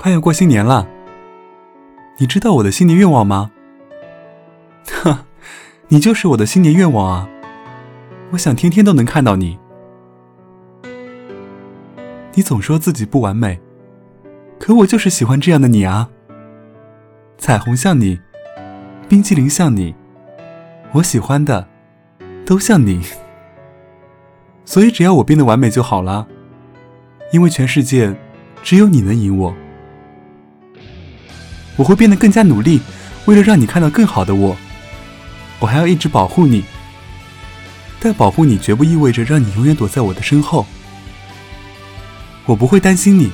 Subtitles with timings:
[0.00, 0.88] 快要过新年了，
[2.16, 3.50] 你知道我的新年愿望吗？
[5.02, 5.26] 哈，
[5.88, 7.28] 你就是我的新年愿望啊！
[8.30, 9.58] 我想天天都能看到你。
[12.32, 13.60] 你总说自己不完美，
[14.58, 16.08] 可我就是喜欢这样的你啊！
[17.36, 18.18] 彩虹像你，
[19.06, 19.94] 冰淇淋像你，
[20.92, 21.68] 我喜欢的
[22.46, 23.02] 都像你。
[24.64, 26.26] 所以只要我变得完美就好了，
[27.32, 28.16] 因为全世界
[28.62, 29.54] 只有你能赢我。
[31.80, 32.78] 我会变得更加努力，
[33.24, 34.54] 为了让你看到更好的我。
[35.58, 36.62] 我还要一直保护你，
[37.98, 40.66] 但保护你绝不意味着让你永远躲在我的身后。
[42.44, 43.30] 我不会担心你，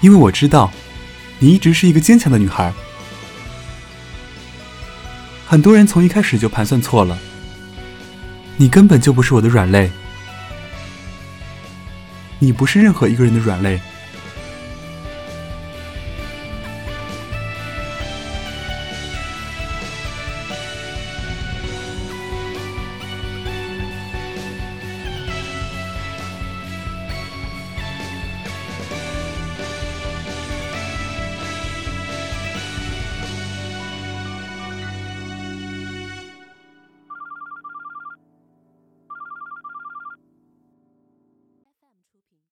[0.00, 0.72] 因为我知道，
[1.38, 2.72] 你一直是一个坚强的女孩。
[5.46, 7.18] 很多人从一开始就盘算错了，
[8.56, 9.90] 你根本就不是我的软肋，
[12.38, 13.78] 你不是任何一个人的软肋。